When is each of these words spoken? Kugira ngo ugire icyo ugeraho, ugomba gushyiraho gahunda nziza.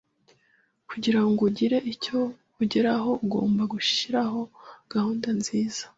Kugira 0.89 1.21
ngo 1.27 1.39
ugire 1.49 1.77
icyo 1.93 2.17
ugeraho, 2.61 3.11
ugomba 3.25 3.61
gushyiraho 3.73 4.39
gahunda 4.93 5.27
nziza. 5.39 5.83